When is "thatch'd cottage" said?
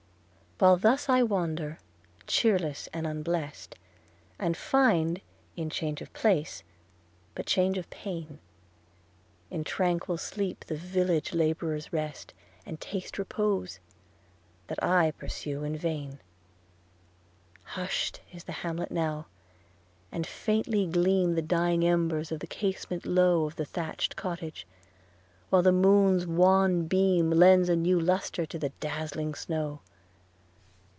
23.65-24.67